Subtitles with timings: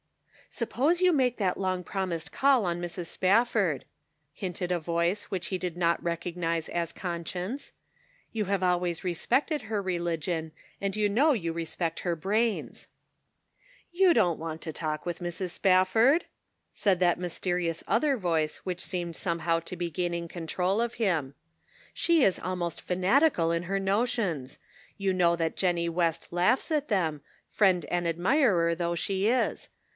[0.61, 3.05] "Suppose you make that long promised call on Mrs.
[3.05, 3.85] Spafford,"
[4.33, 7.71] hinted a voice which he did not recognize as conscience."
[8.33, 10.51] You have always respected her religion,
[10.81, 12.87] and you know you respect her brains."
[13.91, 15.51] "You don't want to talk with Mrs.
[15.51, 19.75] Spafford," "They Are Not Wise." 181 said that mysterious other voice which seemed somehow to
[19.77, 21.35] be gaining control of him."
[21.93, 24.57] She is almost fanatical in her notions.
[24.97, 29.69] You know that Jennie West laughs at them, friend and admirer though she is.